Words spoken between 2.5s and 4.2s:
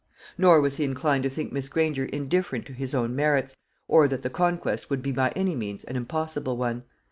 to his own merits, or